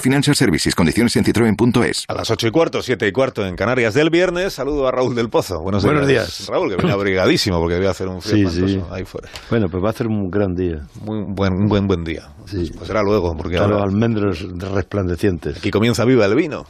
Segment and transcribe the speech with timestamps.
[0.00, 2.04] Financial Services, condiciones en citroen.es.
[2.08, 5.14] A las ocho y cuarto, siete y cuarto en Canarias del viernes, saludo a Raúl
[5.14, 5.60] del Pozo.
[5.60, 6.46] Buenos, Buenos días.
[6.48, 8.82] Raúl, que viene abrigadísimo porque debe hacer un frío Sí, sí.
[8.90, 9.28] ahí fuera.
[9.50, 10.86] Bueno, pues va a ser un gran día.
[11.02, 12.28] Muy buen, un buen, buen día.
[12.46, 12.70] Sí.
[12.76, 14.40] Pues será luego, porque Para los almendros
[14.72, 15.58] resplandecientes.
[15.58, 16.64] aquí comienza Viva el Vino.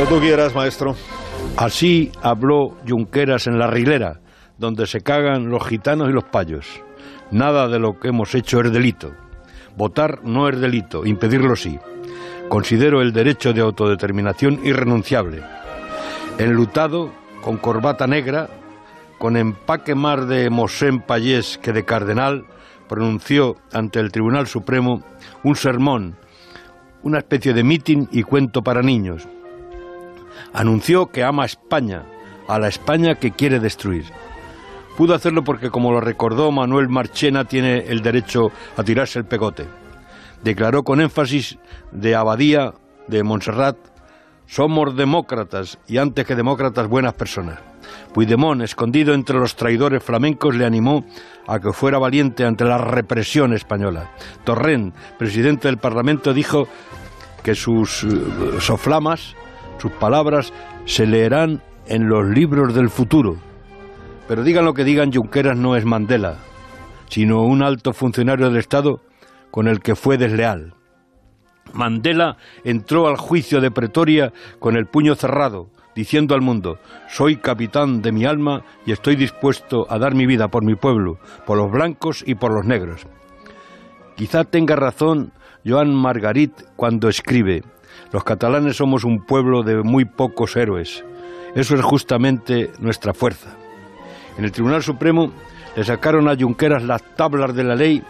[0.00, 0.96] Cuando tú quieras, maestro.
[1.58, 4.18] Así habló Junqueras en la Rilera,
[4.56, 6.66] donde se cagan los gitanos y los payos.
[7.30, 9.12] Nada de lo que hemos hecho es delito.
[9.76, 11.78] Votar no es delito, impedirlo sí.
[12.48, 15.42] Considero el derecho de autodeterminación irrenunciable.
[16.38, 18.48] Enlutado, con corbata negra,
[19.18, 22.46] con empaque más de Mosén Payés que de cardenal,
[22.88, 25.02] pronunció ante el Tribunal Supremo
[25.44, 26.16] un sermón,
[27.02, 29.28] una especie de mitin y cuento para niños.
[30.52, 32.04] Anunció que ama a España,
[32.48, 34.04] a la España que quiere destruir.
[34.96, 39.66] Pudo hacerlo porque, como lo recordó Manuel Marchena, tiene el derecho a tirarse el pegote.
[40.42, 41.58] Declaró con énfasis
[41.92, 42.74] de Abadía,
[43.06, 43.76] de Montserrat,
[44.46, 47.60] somos demócratas y antes que demócratas buenas personas.
[48.12, 51.04] Puigdemont, escondido entre los traidores flamencos, le animó
[51.46, 54.10] a que fuera valiente ante la represión española.
[54.44, 56.66] Torrent, presidente del Parlamento, dijo
[57.44, 59.36] que sus eh, soflamas,
[59.80, 60.52] sus palabras,
[60.84, 63.36] se leerán en los libros del futuro.
[64.28, 66.36] Pero digan lo que digan, Junqueras no es Mandela,
[67.08, 69.00] sino un alto funcionario del Estado
[69.50, 70.74] con el que fue desleal.
[71.72, 76.78] Mandela entró al juicio de Pretoria con el puño cerrado, diciendo al mundo,
[77.08, 81.18] soy capitán de mi alma y estoy dispuesto a dar mi vida por mi pueblo,
[81.46, 83.06] por los blancos y por los negros.
[84.16, 85.32] Quizá tenga razón
[85.64, 87.62] Joan Margarit cuando escribe,
[88.12, 91.04] los catalanes somos un pueblo de muy pocos héroes.
[91.54, 93.56] Eso es justamente nuestra fuerza.
[94.38, 95.32] En el Tribunal Supremo
[95.76, 98.02] le sacaron a Junqueras las tablas de la ley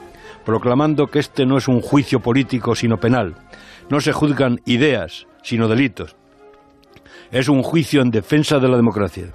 [0.45, 3.35] proclamando que este no es un juicio político sino penal.
[3.89, 6.17] No se juzgan ideas sino delitos.
[7.31, 9.27] Es un juicio en defensa de la democracia.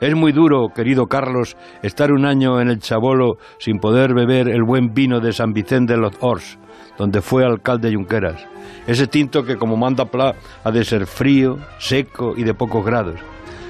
[0.00, 4.62] Es muy duro, querido Carlos, estar un año en el Chabolo sin poder beber el
[4.62, 6.58] buen vino de San Vicente de los Ors,
[6.96, 8.46] donde fue alcalde Junqueras.
[8.86, 10.34] Ese tinto que, como manda Pla,
[10.64, 13.20] ha de ser frío, seco y de pocos grados.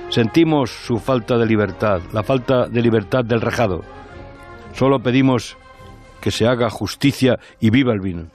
[0.09, 3.81] Sentimos su falta de libertad, la falta de libertad del rejado.
[4.73, 5.57] Solo pedimos
[6.21, 8.27] que se haga justicia y viva el vino.